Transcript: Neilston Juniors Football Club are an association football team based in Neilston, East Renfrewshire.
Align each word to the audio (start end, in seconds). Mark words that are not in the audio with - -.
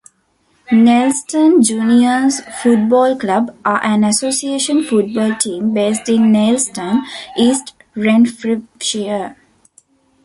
Neilston 0.71 1.61
Juniors 1.63 2.41
Football 2.59 3.19
Club 3.19 3.55
are 3.63 3.79
an 3.85 4.03
association 4.03 4.81
football 4.83 5.35
team 5.35 5.75
based 5.75 6.09
in 6.09 6.31
Neilston, 6.33 7.03
East 7.37 7.75
Renfrewshire. 7.95 9.35